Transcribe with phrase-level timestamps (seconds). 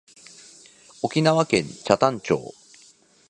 [1.03, 2.55] 沖縄県北谷町